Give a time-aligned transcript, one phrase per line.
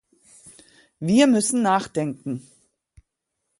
[0.99, 2.41] Wir müssen nachdenken.